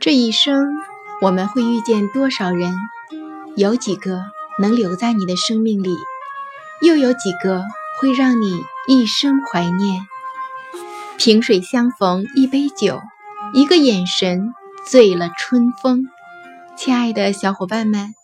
[0.00, 0.76] 这一生，
[1.20, 2.72] 我们会遇见多少人？
[3.56, 4.20] 有几个
[4.60, 5.90] 能留在你的生命里？
[6.82, 7.64] 又有几个
[7.98, 10.06] 会让你一生怀念？
[11.18, 13.00] 萍水相逢一杯酒，
[13.52, 14.54] 一个眼神
[14.86, 16.06] 醉了春风。
[16.76, 18.14] 亲爱的小伙伴们，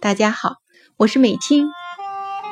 [0.00, 0.58] 大家好，
[0.96, 1.68] 我是美青，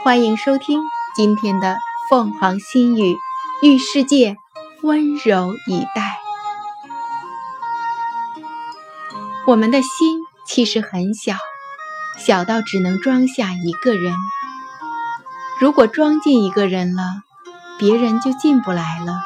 [0.03, 0.83] 欢迎收听
[1.15, 1.77] 今天的
[2.11, 3.17] 凤凰心语，
[3.63, 4.37] 遇世界
[4.83, 6.16] 温柔以待。
[9.47, 11.37] 我们的心其实很小，
[12.19, 14.13] 小到只能装下一个人。
[15.61, 17.05] 如果装进一个人了，
[17.79, 19.21] 别人就进不来了；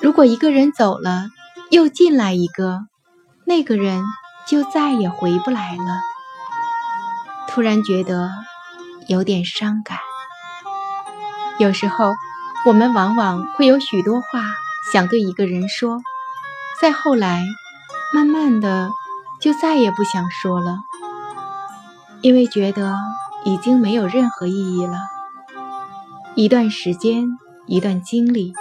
[0.00, 1.26] 如果一个人走了，
[1.70, 2.86] 又进来一个，
[3.44, 4.02] 那个人
[4.46, 6.00] 就再也回不来了。
[7.48, 8.30] 突然觉得
[9.08, 9.98] 有点伤感。
[11.58, 12.14] 有时候，
[12.64, 14.40] 我们往往会有许多话
[14.90, 16.00] 想对一个人说，
[16.80, 17.44] 再后来。
[18.14, 18.90] 慢慢的，
[19.40, 20.78] 就再也不想说了，
[22.22, 22.96] 因为觉得
[23.44, 24.98] 已经没有任何意义了。
[26.34, 27.28] 一段时间，
[27.66, 28.52] 一段经历，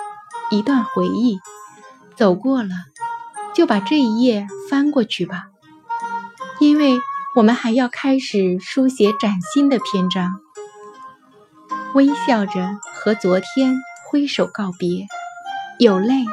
[0.49, 1.39] 一段回忆，
[2.15, 2.69] 走过了，
[3.53, 5.45] 就把这一页翻过去吧，
[6.59, 6.99] 因为
[7.35, 10.39] 我们还要开始书写崭新的篇章。
[11.93, 13.75] 微笑着和昨天
[14.09, 15.07] 挥手告别，
[15.79, 16.25] 有泪，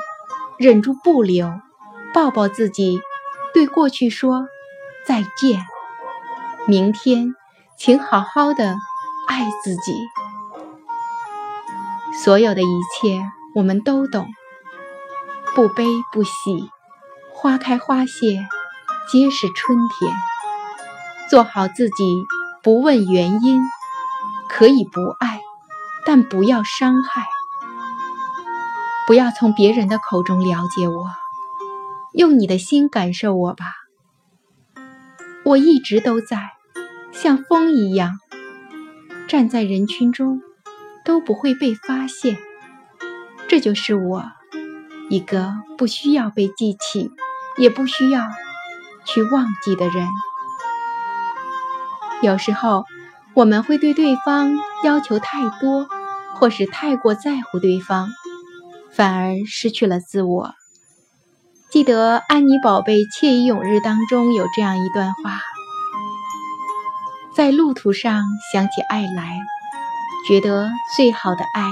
[0.58, 1.60] 忍住不流。
[2.14, 3.00] 抱抱自己，
[3.54, 4.46] 对过去说
[5.06, 5.64] 再见。
[6.66, 7.34] 明天，
[7.76, 8.76] 请好好的
[9.26, 9.94] 爱自己。
[12.22, 13.22] 所有的一切
[13.54, 14.28] 我们都懂，
[15.54, 16.30] 不悲不喜，
[17.32, 18.46] 花开花谢
[19.10, 20.12] 皆是春天。
[21.30, 22.04] 做好自己，
[22.62, 23.60] 不问原因，
[24.50, 25.40] 可以不爱，
[26.04, 27.24] 但不要伤害。
[29.06, 31.21] 不要从别人的口中了解我。
[32.12, 33.64] 用你的心感受我吧，
[35.46, 36.50] 我一直都在，
[37.10, 38.18] 像风一样，
[39.28, 40.42] 站在人群中
[41.06, 42.36] 都不会被发现。
[43.48, 44.24] 这就是我，
[45.08, 47.10] 一个不需要被记起，
[47.56, 48.28] 也不需要
[49.06, 50.06] 去忘记的人。
[52.22, 52.84] 有时候，
[53.32, 54.52] 我们会对对方
[54.84, 55.88] 要求太多，
[56.34, 58.10] 或是太过在乎对方，
[58.90, 60.54] 反而失去了自我。
[61.72, 65.40] 记得《安妮宝贝惬意永日》当中有这样一段话：
[67.34, 69.40] 在路途上想起爱来，
[70.28, 71.70] 觉得最好的爱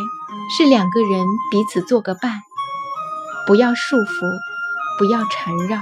[0.56, 2.40] 是两个人彼此做个伴，
[3.46, 4.38] 不要束缚，
[4.98, 5.78] 不要缠绕，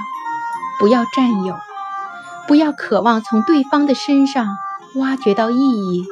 [0.81, 1.57] 不要占有，
[2.49, 4.49] 不要渴望从对方的身上
[4.97, 6.05] 挖掘到意义，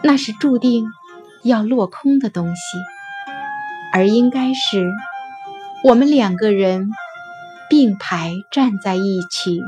[0.00, 0.86] 那是注定
[1.42, 2.78] 要落空的东西，
[3.92, 4.90] 而应该是
[5.84, 6.90] 我们两个人。
[7.72, 9.62] 并排站在一起，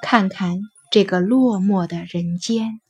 [0.00, 2.80] 看看这个落寞的人间。